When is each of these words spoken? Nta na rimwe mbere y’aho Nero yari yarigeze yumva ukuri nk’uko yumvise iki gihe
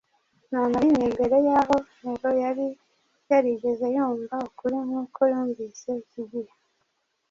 Nta 0.49 0.61
na 0.71 0.79
rimwe 0.83 1.05
mbere 1.15 1.37
y’aho 1.47 1.75
Nero 2.01 2.29
yari 2.43 2.67
yarigeze 3.29 3.85
yumva 3.95 4.35
ukuri 4.47 4.77
nk’uko 4.85 5.19
yumvise 5.31 5.89
iki 6.03 6.21
gihe 6.31 6.53